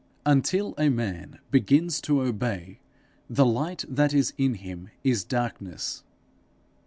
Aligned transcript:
Until 0.25 0.73
a 0.79 0.89
man 0.89 1.37
begins 1.51 2.01
to 2.01 2.23
obey, 2.23 2.79
the 3.29 3.45
light 3.45 3.85
that 3.87 4.15
is 4.15 4.33
in 4.35 4.55
him 4.55 4.89
is 5.03 5.23
darkness. 5.23 6.03